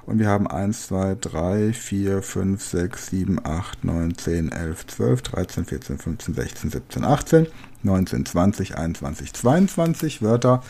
Und 0.05 0.19
wir 0.19 0.27
haben 0.27 0.47
1, 0.49 0.87
2, 0.87 1.15
3, 1.15 1.71
4, 1.73 2.21
5, 2.21 2.61
6, 2.63 3.07
7, 3.07 3.45
8, 3.45 3.85
9, 3.85 4.17
10, 4.17 4.51
11, 4.51 4.87
12, 4.87 5.21
13, 5.21 5.65
14, 5.65 5.97
15, 5.97 6.33
16, 6.33 6.69
17, 6.71 7.05
18, 7.05 7.47
19, 7.83 8.25
20, 8.25 8.77
21, 8.77 9.31
22 9.33 10.21
Wörter. 10.21 10.61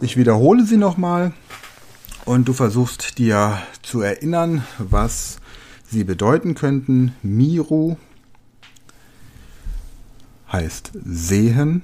Ich 0.00 0.16
wiederhole 0.16 0.64
sie 0.64 0.76
nochmal 0.76 1.32
und 2.26 2.46
du 2.46 2.52
versuchst 2.52 3.18
dir 3.18 3.58
zu 3.82 4.02
erinnern, 4.02 4.64
was 4.78 5.38
sie 5.90 6.04
bedeuten 6.04 6.54
könnten. 6.54 7.12
Miru 7.24 7.96
heißt 10.52 10.92
sehen. 11.04 11.82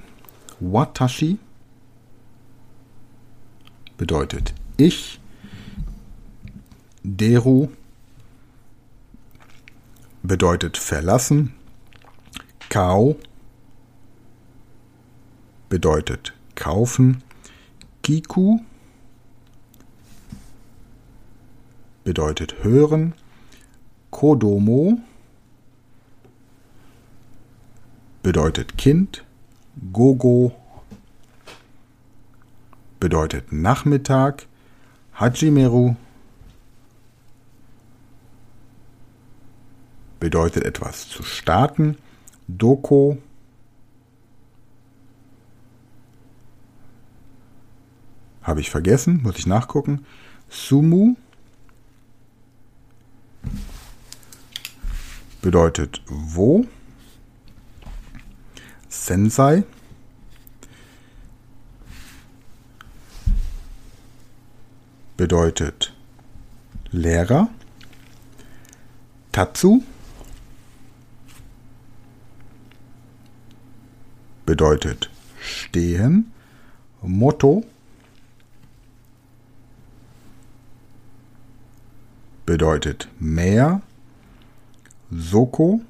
Watashi 0.61 1.37
bedeutet 3.97 4.53
ich, 4.77 5.19
Deru 7.03 7.69
bedeutet 10.23 10.77
verlassen, 10.77 11.53
Kao 12.69 13.17
bedeutet 15.69 16.33
kaufen, 16.55 17.21
Kiku 18.01 18.57
bedeutet 22.03 22.63
hören, 22.63 23.13
Kodomo 24.09 24.97
bedeutet 28.23 28.75
Kind, 28.77 29.23
Gogo 29.93 30.51
bedeutet 32.99 33.51
Nachmittag. 33.51 34.45
Hajimeru 35.13 35.95
bedeutet 40.19 40.63
etwas 40.63 41.09
zu 41.09 41.23
starten. 41.23 41.97
Doko 42.47 43.17
habe 48.43 48.61
ich 48.61 48.69
vergessen, 48.69 49.21
muss 49.23 49.37
ich 49.37 49.47
nachgucken. 49.47 50.05
Sumu 50.49 51.15
bedeutet 55.41 56.01
wo. 56.07 56.65
Sensei. 58.97 59.63
bedeutet 65.17 65.93
Lehrer. 66.91 67.47
Tatsu 69.31 69.83
bedeutet 74.45 75.09
stehen. 75.41 76.31
Motto 77.01 77.63
bedeutet 82.45 83.07
mehr. 83.19 83.81
Soko 85.11 85.81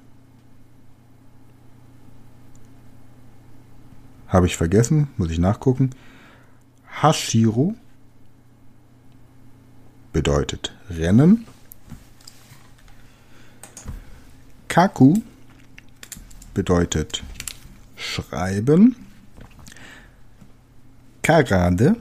Habe 4.29 4.45
ich 4.47 4.57
vergessen, 4.57 5.07
muss 5.15 5.31
ich 5.31 5.39
nachgucken. 5.39 5.91
Hashiru 7.01 7.75
bedeutet 10.11 10.73
Rennen. 10.89 11.47
Kaku 14.67 15.21
bedeutet 16.53 17.23
Schreiben. 17.95 18.97
Karade 21.23 21.95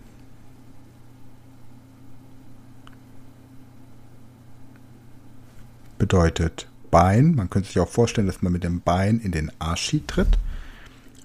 bedeutet 5.98 6.68
Bein. 6.92 7.34
Man 7.36 7.50
könnte 7.50 7.68
sich 7.70 7.80
auch 7.80 7.90
vorstellen, 7.90 8.28
dass 8.28 8.42
man 8.42 8.54
mit 8.54 8.64
dem 8.64 8.82
Bein 8.82 9.20
in 9.20 9.32
den 9.32 9.52
Aschi 9.60 10.04
tritt. 10.06 10.38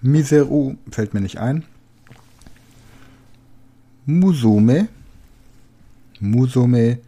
Miseru 0.01 0.77
fällt 0.91 1.13
mir 1.13 1.21
nicht 1.21 1.39
ein. 1.39 1.65
Musume. 4.07 4.89
Musume. 6.21 7.01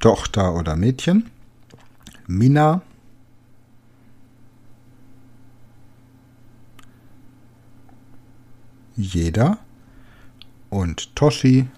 Tochter 0.00 0.54
oder 0.54 0.76
Mädchen. 0.76 1.30
Mina. 2.26 2.82
jeder 8.96 9.58
und 10.70 11.14
Toshi 11.14 11.68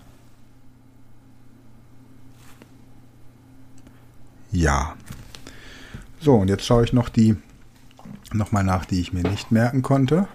ja. 4.53 4.97
So, 6.21 6.35
und 6.35 6.49
jetzt 6.49 6.65
schaue 6.65 6.85
ich 6.85 6.93
noch 6.93 7.09
die 7.11 7.37
nochmal 8.33 8.65
nach, 8.65 8.85
die 8.85 9.01
ich 9.01 9.13
mir 9.13 9.23
nicht 9.29 9.53
merken 9.53 9.83
konnte. 9.83 10.27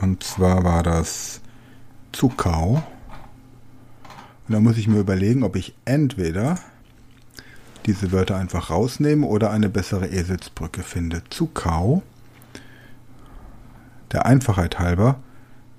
Und 0.00 0.22
zwar 0.22 0.64
war 0.64 0.82
das 0.82 1.40
Zukau. 2.12 2.82
Und 4.46 4.52
da 4.52 4.60
muss 4.60 4.76
ich 4.78 4.88
mir 4.88 4.98
überlegen, 5.00 5.42
ob 5.42 5.56
ich 5.56 5.74
entweder 5.84 6.58
diese 7.86 8.12
Wörter 8.12 8.36
einfach 8.36 8.70
rausnehme 8.70 9.26
oder 9.26 9.50
eine 9.50 9.68
bessere 9.68 10.06
Eselsbrücke 10.10 10.82
finde. 10.82 11.22
Zukau 11.30 12.02
der 14.14 14.26
Einfachheit 14.26 14.78
halber, 14.78 15.20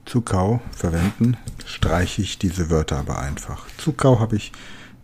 Zukau 0.06 0.60
verwenden, 0.71 1.38
streiche 1.65 2.21
ich 2.21 2.38
diese 2.38 2.69
Wörter 2.69 2.98
aber 3.00 3.17
einfach. 3.19 3.65
Zukau 3.78 4.19
habe 4.19 4.36
ich 4.36 4.52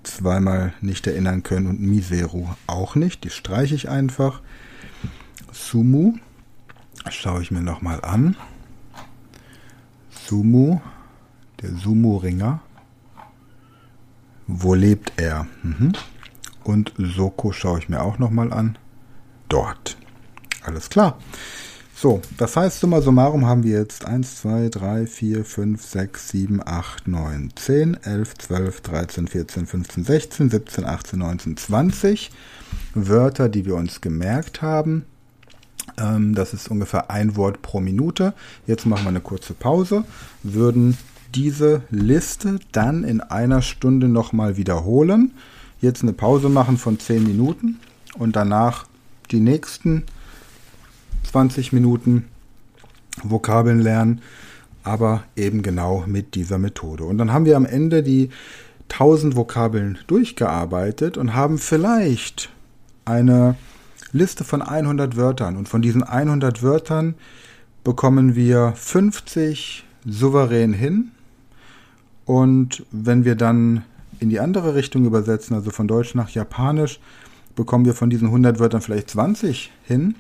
zweimal 0.04 0.74
nicht 0.82 1.08
erinnern 1.08 1.41
können 1.41 1.67
und 1.67 1.80
Miseru 1.80 2.48
auch 2.67 2.96
nicht. 2.96 3.24
Die 3.24 3.30
streiche 3.30 3.74
ich 3.74 3.88
einfach. 3.88 4.41
Sumu 5.54 6.15
schaue 7.10 7.41
ich 7.41 7.52
mir 7.52 7.62
nochmal 7.62 8.04
an. 8.04 8.36
Sumu, 10.28 10.82
der 11.62 11.72
sumu 11.74 12.17
ringer 12.17 12.60
Wo 14.46 14.74
lebt 14.74 15.13
er? 15.15 15.48
Mhm. 15.63 15.94
Und 16.65 16.91
Soko 16.98 17.54
schaue 17.54 17.80
ich 17.80 17.88
mir 17.88 18.02
auch 18.02 18.20
nochmal 18.20 18.52
an. 18.52 18.78
Dort. 19.48 19.96
Alles 20.65 20.89
klar. 20.89 21.17
So, 22.02 22.20
das 22.40 22.58
heißt, 22.58 22.80
summa 22.80 23.00
summarum 23.00 23.46
haben 23.46 23.62
wir 23.64 23.78
jetzt 23.78 24.06
1, 24.06 24.38
2, 24.42 24.70
3, 24.70 25.06
4, 25.06 25.46
5, 25.46 25.86
6, 25.86 26.30
7, 26.30 26.62
8, 26.68 27.08
9, 27.08 27.52
10, 27.56 27.94
11, 28.04 28.38
12, 28.40 28.82
13, 28.82 29.28
14, 29.28 29.66
15, 29.68 30.04
16, 30.06 30.50
17, 30.50 30.86
18, 30.86 31.20
19, 31.20 31.58
20 31.58 32.32
Wörter, 32.96 33.50
die 33.50 33.66
wir 33.68 33.76
uns 33.76 34.02
gemerkt 34.02 34.64
haben. 34.64 35.06
Ähm, 36.00 36.34
das 36.34 36.56
ist 36.56 36.72
ungefähr 36.72 37.12
ein 37.12 37.36
Wort 37.36 37.62
pro 37.62 37.80
Minute. 37.80 38.34
Jetzt 38.66 38.88
machen 38.88 39.04
wir 39.06 39.10
eine 39.10 39.22
kurze 39.22 39.54
Pause, 39.54 40.04
würden 40.42 40.98
diese 41.36 41.84
Liste 41.92 42.58
dann 42.72 43.04
in 43.04 43.22
einer 43.22 43.62
Stunde 43.62 44.08
nochmal 44.08 44.58
wiederholen. 44.58 45.34
Jetzt 45.82 46.02
eine 46.02 46.14
Pause 46.14 46.50
machen 46.50 46.78
von 46.80 46.98
10 46.98 47.22
Minuten 47.22 47.80
und 48.18 48.36
danach 48.36 48.88
die 49.30 49.40
nächsten 49.40 50.06
20 51.24 51.72
Minuten 51.74 52.26
Vokabeln 53.24 53.80
lernen, 53.80 54.22
aber 54.84 55.24
eben 55.36 55.62
genau 55.62 56.04
mit 56.08 56.36
dieser 56.36 56.58
Methode. 56.58 57.04
Und 57.04 57.18
dann 57.18 57.32
haben 57.32 57.46
wir 57.46 57.58
am 57.58 57.66
Ende 57.66 58.04
die 58.04 58.30
1000 58.92 59.36
Vokabeln 59.36 59.98
durchgearbeitet 60.08 61.18
und 61.18 61.34
haben 61.36 61.58
vielleicht 61.58 62.50
eine 63.06 63.56
Liste 64.12 64.44
von 64.44 64.62
100 64.62 65.16
Wörtern. 65.16 65.56
Und 65.56 65.70
von 65.70 65.82
diesen 65.82 66.04
100 66.04 66.64
Wörtern 66.64 67.16
bekommen 67.84 68.36
wir 68.36 68.74
50 68.76 69.86
souverän 70.06 70.74
hin. 70.74 71.12
Und 72.26 72.84
wenn 72.92 73.24
wir 73.24 73.36
dann 73.36 73.84
in 74.20 74.30
die 74.30 74.40
andere 74.40 74.76
Richtung 74.76 75.06
übersetzen, 75.06 75.56
also 75.56 75.72
von 75.72 75.88
Deutsch 75.88 76.16
nach 76.16 76.30
Japanisch, 76.30 77.00
bekommen 77.56 77.86
wir 77.86 77.94
von 77.94 78.10
diesen 78.10 78.28
100 78.28 78.60
Wörtern 78.60 78.82
vielleicht 78.82 79.10
20 79.12 79.72
hin 79.86 80.16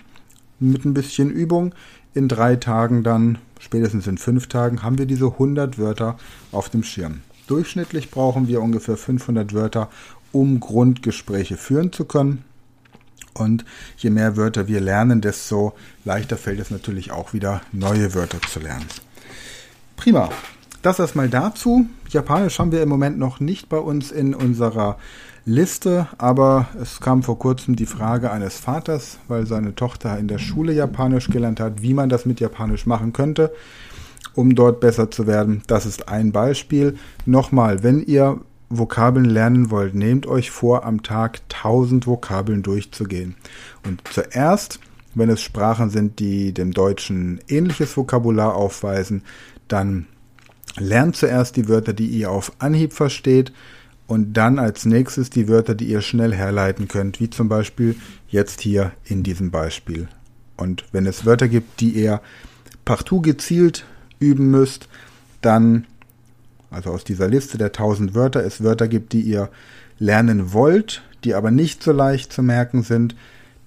mit 0.61 0.85
ein 0.85 0.93
bisschen 0.93 1.29
Übung 1.29 1.73
in 2.13 2.27
drei 2.27 2.55
Tagen 2.55 3.03
dann, 3.03 3.37
spätestens 3.59 4.07
in 4.07 4.17
fünf 4.17 4.47
Tagen, 4.47 4.83
haben 4.83 4.97
wir 4.97 5.05
diese 5.05 5.25
100 5.27 5.77
Wörter 5.77 6.17
auf 6.51 6.69
dem 6.69 6.83
Schirm. 6.83 7.21
Durchschnittlich 7.47 8.11
brauchen 8.11 8.47
wir 8.47 8.61
ungefähr 8.61 8.95
500 8.95 9.53
Wörter, 9.53 9.89
um 10.31 10.59
Grundgespräche 10.59 11.57
führen 11.57 11.91
zu 11.91 12.05
können. 12.05 12.43
Und 13.33 13.65
je 13.97 14.09
mehr 14.09 14.35
Wörter 14.37 14.67
wir 14.67 14.79
lernen, 14.81 15.21
desto 15.21 15.73
leichter 16.05 16.37
fällt 16.37 16.59
es 16.59 16.69
natürlich 16.69 17.11
auch 17.11 17.33
wieder, 17.33 17.61
neue 17.71 18.13
Wörter 18.13 18.39
zu 18.41 18.59
lernen. 18.59 18.85
Prima. 19.97 20.29
Das 20.81 20.99
erstmal 20.99 21.29
dazu. 21.29 21.85
Japanisch 22.09 22.57
haben 22.57 22.71
wir 22.71 22.81
im 22.81 22.89
Moment 22.89 23.19
noch 23.19 23.39
nicht 23.39 23.69
bei 23.69 23.77
uns 23.77 24.11
in 24.11 24.33
unserer 24.33 24.97
Liste, 25.45 26.07
aber 26.17 26.69
es 26.81 26.99
kam 26.99 27.21
vor 27.21 27.37
kurzem 27.37 27.75
die 27.75 27.85
Frage 27.85 28.31
eines 28.31 28.57
Vaters, 28.59 29.19
weil 29.27 29.45
seine 29.45 29.75
Tochter 29.75 30.17
in 30.17 30.27
der 30.27 30.39
Schule 30.39 30.73
Japanisch 30.73 31.29
gelernt 31.29 31.59
hat, 31.59 31.83
wie 31.83 31.93
man 31.93 32.09
das 32.09 32.25
mit 32.25 32.39
Japanisch 32.39 32.87
machen 32.87 33.13
könnte, 33.13 33.51
um 34.33 34.55
dort 34.55 34.79
besser 34.79 35.11
zu 35.11 35.27
werden. 35.27 35.61
Das 35.67 35.85
ist 35.85 36.09
ein 36.09 36.31
Beispiel. 36.31 36.97
Nochmal, 37.27 37.83
wenn 37.83 38.01
ihr 38.03 38.39
Vokabeln 38.69 39.25
lernen 39.25 39.69
wollt, 39.69 39.93
nehmt 39.93 40.25
euch 40.25 40.49
vor, 40.49 40.83
am 40.85 41.03
Tag 41.03 41.41
1000 41.57 42.07
Vokabeln 42.07 42.63
durchzugehen. 42.63 43.35
Und 43.87 44.01
zuerst, 44.11 44.79
wenn 45.13 45.29
es 45.29 45.41
Sprachen 45.43 45.91
sind, 45.91 46.17
die 46.19 46.53
dem 46.53 46.71
Deutschen 46.71 47.39
ähnliches 47.49 47.95
Vokabular 47.97 48.55
aufweisen, 48.55 49.23
dann 49.67 50.07
Lernt 50.77 51.15
zuerst 51.15 51.55
die 51.57 51.67
Wörter, 51.67 51.93
die 51.93 52.07
ihr 52.07 52.31
auf 52.31 52.53
Anhieb 52.59 52.93
versteht 52.93 53.51
und 54.07 54.33
dann 54.33 54.57
als 54.59 54.85
nächstes 54.85 55.29
die 55.29 55.47
Wörter, 55.47 55.75
die 55.75 55.85
ihr 55.85 56.01
schnell 56.01 56.33
herleiten 56.33 56.87
könnt, 56.87 57.19
wie 57.19 57.29
zum 57.29 57.49
Beispiel 57.49 57.95
jetzt 58.29 58.61
hier 58.61 58.91
in 59.05 59.23
diesem 59.23 59.51
Beispiel. 59.51 60.07
Und 60.57 60.85
wenn 60.91 61.05
es 61.05 61.25
Wörter 61.25 61.47
gibt, 61.47 61.79
die 61.81 61.89
ihr 61.91 62.21
partout 62.85 63.21
gezielt 63.21 63.85
üben 64.19 64.49
müsst, 64.51 64.87
dann, 65.41 65.85
also 66.69 66.91
aus 66.91 67.03
dieser 67.03 67.27
Liste 67.27 67.57
der 67.57 67.67
1000 67.67 68.13
Wörter, 68.15 68.43
es 68.45 68.63
Wörter 68.63 68.87
gibt, 68.87 69.13
die 69.13 69.21
ihr 69.21 69.49
lernen 69.99 70.53
wollt, 70.53 71.03
die 71.23 71.33
aber 71.33 71.51
nicht 71.51 71.83
so 71.83 71.91
leicht 71.91 72.31
zu 72.31 72.43
merken 72.43 72.83
sind, 72.83 73.15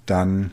dann 0.06 0.50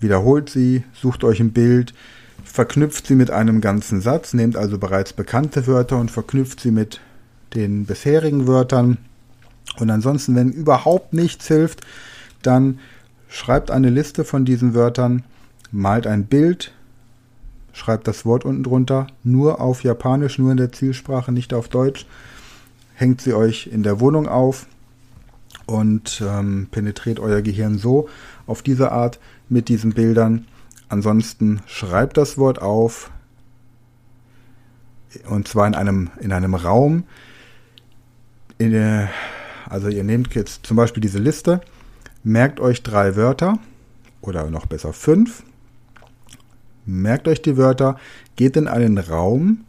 wiederholt 0.00 0.50
sie, 0.50 0.82
sucht 1.00 1.24
euch 1.24 1.40
ein 1.40 1.52
Bild, 1.52 1.94
verknüpft 2.44 3.06
sie 3.06 3.14
mit 3.14 3.30
einem 3.30 3.60
ganzen 3.60 4.00
Satz, 4.00 4.34
nehmt 4.34 4.56
also 4.56 4.78
bereits 4.78 5.12
bekannte 5.12 5.66
Wörter 5.66 5.98
und 5.98 6.10
verknüpft 6.10 6.60
sie 6.60 6.70
mit 6.70 7.00
den 7.54 7.86
bisherigen 7.86 8.46
Wörtern. 8.46 8.98
Und 9.78 9.90
ansonsten, 9.90 10.34
wenn 10.34 10.50
überhaupt 10.50 11.12
nichts 11.12 11.48
hilft, 11.48 11.82
dann 12.42 12.80
schreibt 13.28 13.70
eine 13.70 13.90
Liste 13.90 14.24
von 14.24 14.44
diesen 14.44 14.74
Wörtern, 14.74 15.24
malt 15.70 16.06
ein 16.06 16.24
Bild, 16.24 16.72
schreibt 17.72 18.06
das 18.08 18.26
Wort 18.26 18.44
unten 18.44 18.64
drunter, 18.64 19.06
nur 19.24 19.60
auf 19.60 19.84
Japanisch, 19.84 20.38
nur 20.38 20.50
in 20.50 20.56
der 20.58 20.72
Zielsprache, 20.72 21.32
nicht 21.32 21.54
auf 21.54 21.68
Deutsch, 21.68 22.06
hängt 22.94 23.20
sie 23.22 23.32
euch 23.32 23.68
in 23.72 23.82
der 23.82 24.00
Wohnung 24.00 24.28
auf 24.28 24.66
und 25.66 26.22
ähm, 26.26 26.66
penetriert 26.70 27.20
euer 27.20 27.40
Gehirn 27.40 27.78
so 27.78 28.08
auf 28.46 28.60
diese 28.62 28.92
Art 28.92 29.18
mit 29.48 29.68
diesen 29.68 29.92
Bildern, 29.94 30.46
Ansonsten 30.92 31.62
schreibt 31.64 32.18
das 32.18 32.36
Wort 32.36 32.60
auf 32.60 33.10
und 35.26 35.48
zwar 35.48 35.66
in 35.66 35.74
einem, 35.74 36.10
in 36.20 36.32
einem 36.34 36.54
Raum. 36.54 37.04
In, 38.58 39.08
also 39.70 39.88
ihr 39.88 40.04
nehmt 40.04 40.34
jetzt 40.34 40.66
zum 40.66 40.76
Beispiel 40.76 41.00
diese 41.00 41.18
Liste, 41.18 41.62
merkt 42.22 42.60
euch 42.60 42.82
drei 42.82 43.16
Wörter 43.16 43.58
oder 44.20 44.50
noch 44.50 44.66
besser 44.66 44.92
fünf, 44.92 45.42
merkt 46.84 47.26
euch 47.26 47.40
die 47.40 47.56
Wörter, 47.56 47.98
geht 48.36 48.58
in 48.58 48.68
einen 48.68 48.98
Raum, 48.98 49.64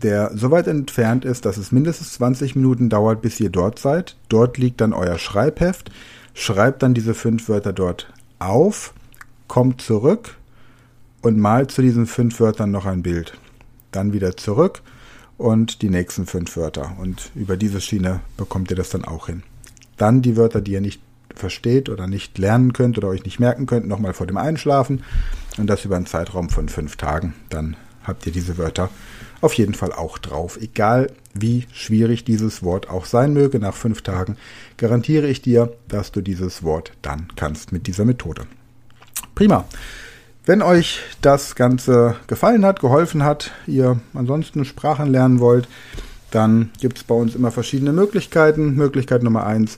der 0.00 0.30
so 0.38 0.52
weit 0.52 0.68
entfernt 0.68 1.24
ist, 1.24 1.44
dass 1.44 1.56
es 1.56 1.72
mindestens 1.72 2.12
20 2.12 2.54
Minuten 2.54 2.88
dauert, 2.88 3.20
bis 3.20 3.40
ihr 3.40 3.50
dort 3.50 3.80
seid. 3.80 4.16
Dort 4.28 4.58
liegt 4.58 4.80
dann 4.80 4.92
euer 4.92 5.18
Schreibheft, 5.18 5.90
schreibt 6.34 6.84
dann 6.84 6.94
diese 6.94 7.14
fünf 7.14 7.48
Wörter 7.48 7.72
dort 7.72 8.12
auf 8.38 8.92
kommt 9.48 9.80
zurück 9.80 10.36
und 11.22 11.38
malt 11.38 11.70
zu 11.70 11.82
diesen 11.82 12.06
fünf 12.06 12.40
Wörtern 12.40 12.70
noch 12.70 12.86
ein 12.86 13.02
Bild. 13.02 13.38
Dann 13.92 14.12
wieder 14.12 14.36
zurück 14.36 14.82
und 15.38 15.82
die 15.82 15.90
nächsten 15.90 16.26
fünf 16.26 16.56
Wörter. 16.56 16.96
Und 17.00 17.30
über 17.34 17.56
diese 17.56 17.80
Schiene 17.80 18.20
bekommt 18.36 18.70
ihr 18.70 18.76
das 18.76 18.90
dann 18.90 19.04
auch 19.04 19.26
hin. 19.26 19.42
Dann 19.96 20.22
die 20.22 20.36
Wörter, 20.36 20.60
die 20.60 20.72
ihr 20.72 20.80
nicht 20.80 21.00
versteht 21.34 21.88
oder 21.88 22.06
nicht 22.06 22.38
lernen 22.38 22.72
könnt 22.72 22.96
oder 22.96 23.08
euch 23.08 23.24
nicht 23.24 23.40
merken 23.40 23.66
könnt, 23.66 23.86
nochmal 23.86 24.14
vor 24.14 24.26
dem 24.26 24.36
Einschlafen. 24.38 25.02
Und 25.58 25.66
das 25.68 25.84
über 25.84 25.96
einen 25.96 26.06
Zeitraum 26.06 26.50
von 26.50 26.68
fünf 26.68 26.96
Tagen. 26.96 27.34
Dann 27.50 27.76
habt 28.04 28.26
ihr 28.26 28.32
diese 28.32 28.58
Wörter 28.58 28.90
auf 29.40 29.52
jeden 29.54 29.74
Fall 29.74 29.92
auch 29.92 30.18
drauf. 30.18 30.58
Egal 30.60 31.10
wie 31.34 31.66
schwierig 31.72 32.24
dieses 32.24 32.62
Wort 32.62 32.88
auch 32.90 33.04
sein 33.06 33.32
möge, 33.32 33.58
nach 33.58 33.74
fünf 33.74 34.02
Tagen 34.02 34.36
garantiere 34.76 35.28
ich 35.28 35.42
dir, 35.42 35.74
dass 35.88 36.10
du 36.12 36.20
dieses 36.20 36.62
Wort 36.62 36.92
dann 37.02 37.28
kannst 37.36 37.72
mit 37.72 37.86
dieser 37.86 38.04
Methode. 38.04 38.46
Prima. 39.36 39.66
Wenn 40.46 40.62
euch 40.62 41.00
das 41.20 41.54
Ganze 41.56 42.16
gefallen 42.26 42.64
hat, 42.64 42.80
geholfen 42.80 43.22
hat, 43.22 43.50
ihr 43.66 44.00
ansonsten 44.14 44.64
Sprachen 44.64 45.12
lernen 45.12 45.40
wollt, 45.40 45.68
dann 46.30 46.70
gibt 46.80 46.96
es 46.96 47.04
bei 47.04 47.14
uns 47.14 47.34
immer 47.34 47.50
verschiedene 47.50 47.92
Möglichkeiten. 47.92 48.74
Möglichkeit 48.76 49.22
Nummer 49.22 49.44
eins, 49.44 49.76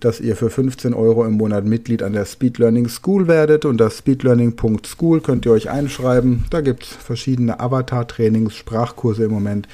dass 0.00 0.18
ihr 0.20 0.34
für 0.34 0.50
15 0.50 0.92
Euro 0.92 1.24
im 1.24 1.34
Monat 1.34 1.64
Mitglied 1.66 2.02
an 2.02 2.14
der 2.14 2.24
Speed 2.24 2.58
Learning 2.58 2.88
School 2.88 3.28
werdet. 3.28 3.64
Unter 3.64 3.90
speedlearning.school 3.90 5.20
könnt 5.20 5.46
ihr 5.46 5.52
euch 5.52 5.70
einschreiben. 5.70 6.44
Da 6.50 6.60
gibt 6.60 6.82
es 6.82 6.88
verschiedene 6.88 7.60
Avatar-Trainings, 7.60 8.56
Sprachkurse 8.56 9.22
im 9.24 9.30
Moment. 9.30 9.68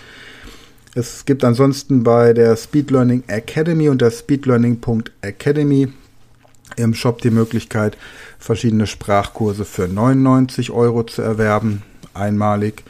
Es 0.94 1.24
gibt 1.24 1.42
ansonsten 1.42 2.02
bei 2.02 2.34
der 2.34 2.54
Speed 2.56 2.90
Learning 2.90 3.22
Academy 3.28 3.88
und 3.88 4.02
der 4.02 4.10
speedlearning.academy 4.10 5.88
im 6.76 6.94
Shop 6.94 7.20
die 7.20 7.30
Möglichkeit, 7.30 7.96
verschiedene 8.38 8.86
Sprachkurse 8.86 9.64
für 9.64 9.88
99 9.88 10.70
Euro 10.70 11.02
zu 11.04 11.22
erwerben, 11.22 11.82
einmalig. 12.14 12.82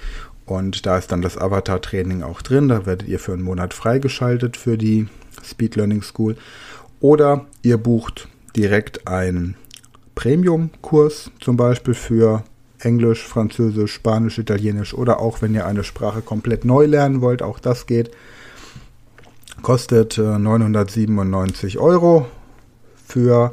Und 0.44 0.86
da 0.86 0.98
ist 0.98 1.12
dann 1.12 1.22
das 1.22 1.38
Avatar-Training 1.38 2.22
auch 2.22 2.42
drin. 2.42 2.68
Da 2.68 2.84
werdet 2.86 3.08
ihr 3.08 3.18
für 3.18 3.32
einen 3.32 3.42
Monat 3.42 3.74
freigeschaltet 3.74 4.56
für 4.56 4.76
die 4.76 5.08
Speed 5.44 5.76
Learning 5.76 6.02
School. 6.02 6.36
Oder 7.00 7.46
ihr 7.62 7.78
bucht 7.78 8.28
direkt 8.56 9.06
einen 9.08 9.54
Premium-Kurs, 10.14 11.30
zum 11.40 11.56
Beispiel 11.56 11.94
für 11.94 12.44
Englisch, 12.80 13.24
Französisch, 13.26 13.92
Spanisch, 13.92 14.38
Italienisch 14.38 14.92
oder 14.92 15.20
auch 15.20 15.40
wenn 15.40 15.54
ihr 15.54 15.66
eine 15.66 15.84
Sprache 15.84 16.20
komplett 16.20 16.64
neu 16.64 16.84
lernen 16.86 17.20
wollt, 17.20 17.40
auch 17.40 17.58
das 17.60 17.86
geht. 17.86 18.10
Kostet 19.62 20.18
997 20.18 21.76
äh, 21.76 21.78
Euro 21.78 22.26
für 23.12 23.52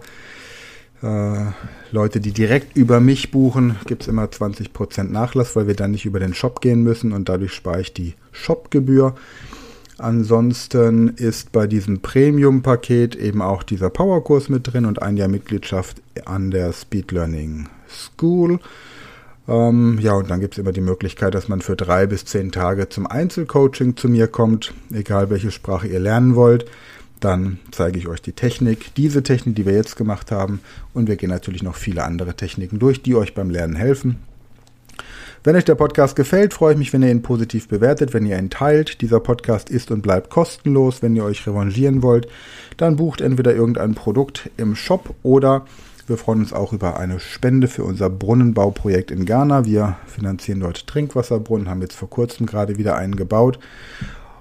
äh, 1.01 1.33
Leute, 1.91 2.19
die 2.21 2.31
direkt 2.31 2.75
über 2.77 2.99
mich 3.01 3.29
buchen, 3.31 3.75
gibt 3.85 4.03
es 4.03 4.07
immer 4.07 4.25
20% 4.25 5.03
Nachlass, 5.03 5.55
weil 5.55 5.67
wir 5.67 5.75
dann 5.75 5.91
nicht 5.91 6.05
über 6.05 6.19
den 6.19 6.33
Shop 6.33 6.61
gehen 6.61 6.81
müssen 6.83 7.11
und 7.11 7.27
dadurch 7.29 7.53
spare 7.53 7.81
ich 7.81 7.93
die 7.93 8.13
Shopgebühr. 8.31 9.15
Ansonsten 9.97 11.09
ist 11.09 11.51
bei 11.51 11.67
diesem 11.67 11.99
Premium-Paket 11.99 13.15
eben 13.17 13.41
auch 13.41 13.63
dieser 13.63 13.89
Powerkurs 13.89 14.47
mit 14.47 14.71
drin 14.71 14.85
und 14.85 15.01
ein 15.01 15.17
Jahr 15.17 15.27
Mitgliedschaft 15.27 16.01
an 16.25 16.51
der 16.51 16.71
Speed 16.71 17.11
Learning 17.11 17.67
School. 17.89 18.59
Ähm, 19.49 19.97
ja, 19.99 20.13
und 20.13 20.29
dann 20.29 20.39
gibt 20.39 20.53
es 20.53 20.57
immer 20.57 20.71
die 20.71 20.79
Möglichkeit, 20.79 21.35
dass 21.35 21.49
man 21.49 21.59
für 21.61 21.75
drei 21.75 22.07
bis 22.07 22.23
zehn 22.23 22.53
Tage 22.53 22.87
zum 22.87 23.07
Einzelcoaching 23.07 23.97
zu 23.97 24.07
mir 24.07 24.27
kommt, 24.27 24.73
egal 24.93 25.29
welche 25.29 25.51
Sprache 25.51 25.87
ihr 25.87 25.99
lernen 25.99 26.35
wollt 26.35 26.63
dann 27.19 27.59
zeige 27.71 27.99
ich 27.99 28.07
euch 28.07 28.21
die 28.21 28.31
Technik, 28.31 28.93
diese 28.95 29.23
Technik, 29.23 29.55
die 29.55 29.65
wir 29.65 29.73
jetzt 29.73 29.95
gemacht 29.95 30.31
haben. 30.31 30.61
Und 30.93 31.07
wir 31.07 31.15
gehen 31.17 31.29
natürlich 31.29 31.63
noch 31.63 31.75
viele 31.75 32.03
andere 32.03 32.35
Techniken 32.35 32.79
durch, 32.79 33.01
die 33.01 33.15
euch 33.15 33.33
beim 33.33 33.49
Lernen 33.49 33.75
helfen. 33.75 34.17
Wenn 35.43 35.55
euch 35.55 35.65
der 35.65 35.75
Podcast 35.75 36.17
gefällt, 36.17 36.53
freue 36.53 36.73
ich 36.73 36.77
mich, 36.79 36.91
wenn 36.91 37.01
ihr 37.01 37.11
ihn 37.11 37.21
positiv 37.21 37.69
bewertet, 37.69 38.13
wenn 38.13 38.25
ihr 38.25 38.37
ihn 38.37 38.49
teilt. 38.49 38.99
Dieser 39.01 39.19
Podcast 39.21 39.69
ist 39.69 39.89
und 39.91 40.01
bleibt 40.01 40.29
kostenlos. 40.29 41.01
Wenn 41.01 41.15
ihr 41.15 41.23
euch 41.23 41.45
revanchieren 41.47 42.03
wollt, 42.03 42.27
dann 42.77 42.97
bucht 42.97 43.21
entweder 43.21 43.55
irgendein 43.55 43.95
Produkt 43.95 44.49
im 44.57 44.75
Shop 44.75 45.15
oder 45.23 45.65
wir 46.07 46.17
freuen 46.17 46.39
uns 46.39 46.53
auch 46.53 46.73
über 46.73 46.99
eine 46.99 47.19
Spende 47.19 47.67
für 47.67 47.83
unser 47.83 48.09
Brunnenbauprojekt 48.09 49.11
in 49.11 49.25
Ghana. 49.25 49.65
Wir 49.65 49.97
finanzieren 50.07 50.59
dort 50.61 50.87
Trinkwasserbrunnen, 50.87 51.69
haben 51.69 51.83
jetzt 51.83 51.95
vor 51.95 52.09
kurzem 52.09 52.45
gerade 52.47 52.77
wieder 52.79 52.95
einen 52.95 53.15
gebaut 53.15 53.59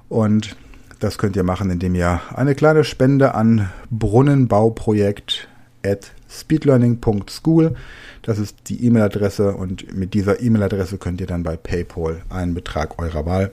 und 0.09 0.57
das 1.01 1.17
könnt 1.19 1.37
ihr 1.37 1.45
machen, 1.45 1.71
indem 1.71 1.95
ihr 1.95 2.21
eine 2.35 2.55
kleine 2.55 2.83
Spende 2.85 3.35
an 3.35 3.71
Brunnenbauprojekt 3.91 5.49
at 5.85 6.11
speedlearning.school. 6.29 7.77
Das 8.23 8.39
ist 8.39 8.57
die 8.69 8.85
E-Mail-Adresse 8.85 9.55
und 9.55 9.95
mit 9.97 10.13
dieser 10.13 10.41
E-Mail-Adresse 10.43 10.99
könnt 10.99 11.21
ihr 11.21 11.29
dann 11.29 11.45
bei 11.45 11.57
PayPal 11.57 12.23
einen 12.31 12.53
Betrag 12.55 12.99
eurer 13.01 13.25
Wahl 13.27 13.53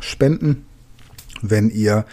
spenden. 0.00 0.64
Wenn 1.42 1.68
ihr 1.68 2.06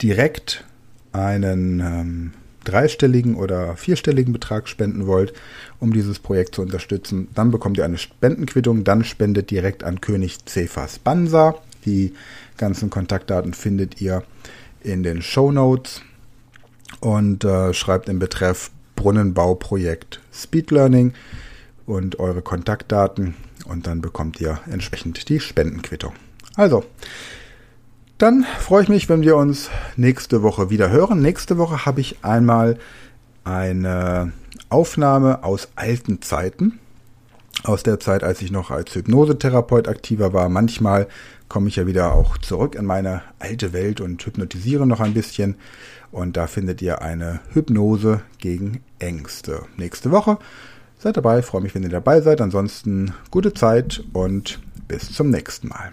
direkt 0.00 0.64
einen 1.12 1.80
ähm, 1.80 2.32
dreistelligen 2.64 3.34
oder 3.34 3.74
vierstelligen 3.76 4.32
Betrag 4.32 4.68
spenden 4.68 5.06
wollt, 5.06 5.32
um 5.80 5.92
dieses 5.92 6.20
Projekt 6.20 6.54
zu 6.54 6.62
unterstützen, 6.62 7.28
dann 7.34 7.50
bekommt 7.50 7.76
ihr 7.78 7.84
eine 7.84 7.98
Spendenquittung, 7.98 8.84
dann 8.84 9.02
spendet 9.02 9.50
direkt 9.50 9.82
an 9.82 10.00
König 10.00 10.38
Cephas 10.48 10.98
Bansa. 11.00 11.56
Die 11.86 12.12
ganzen 12.56 12.90
Kontaktdaten 12.90 13.54
findet 13.54 14.00
ihr 14.00 14.22
in 14.82 15.02
den 15.02 15.22
Show 15.22 15.52
Notes 15.52 16.02
und 17.00 17.44
äh, 17.44 17.72
schreibt 17.74 18.08
im 18.08 18.18
Betreff 18.18 18.70
Brunnenbauprojekt 18.94 20.20
Speed 20.32 20.70
Learning 20.70 21.12
und 21.84 22.18
eure 22.18 22.42
Kontaktdaten 22.42 23.34
und 23.66 23.86
dann 23.86 24.00
bekommt 24.00 24.40
ihr 24.40 24.60
entsprechend 24.70 25.28
die 25.28 25.40
Spendenquittung. 25.40 26.12
Also, 26.54 26.84
dann 28.18 28.44
freue 28.58 28.82
ich 28.84 28.88
mich, 28.88 29.08
wenn 29.08 29.22
wir 29.22 29.36
uns 29.36 29.68
nächste 29.96 30.42
Woche 30.42 30.70
wieder 30.70 30.90
hören. 30.90 31.20
Nächste 31.20 31.58
Woche 31.58 31.84
habe 31.84 32.00
ich 32.00 32.24
einmal 32.24 32.78
eine 33.44 34.32
Aufnahme 34.70 35.44
aus 35.44 35.68
alten 35.76 36.22
Zeiten, 36.22 36.78
aus 37.64 37.82
der 37.82 38.00
Zeit, 38.00 38.24
als 38.24 38.40
ich 38.40 38.50
noch 38.50 38.70
als 38.70 38.94
Hypnosetherapeut 38.94 39.86
aktiver 39.88 40.32
war. 40.32 40.48
Manchmal 40.48 41.08
komme 41.48 41.68
ich 41.68 41.76
ja 41.76 41.86
wieder 41.86 42.14
auch 42.14 42.38
zurück 42.38 42.74
in 42.74 42.84
meine 42.84 43.22
alte 43.38 43.72
Welt 43.72 44.00
und 44.00 44.24
hypnotisiere 44.24 44.86
noch 44.86 45.00
ein 45.00 45.14
bisschen. 45.14 45.56
Und 46.12 46.36
da 46.36 46.46
findet 46.46 46.82
ihr 46.82 47.02
eine 47.02 47.40
Hypnose 47.52 48.22
gegen 48.38 48.80
Ängste. 48.98 49.62
Nächste 49.76 50.10
Woche 50.10 50.38
seid 50.98 51.16
dabei, 51.16 51.42
freue 51.42 51.60
mich, 51.62 51.74
wenn 51.74 51.82
ihr 51.82 51.88
dabei 51.88 52.20
seid. 52.20 52.40
Ansonsten 52.40 53.14
gute 53.30 53.52
Zeit 53.54 54.02
und 54.12 54.60
bis 54.88 55.12
zum 55.12 55.30
nächsten 55.30 55.68
Mal. 55.68 55.92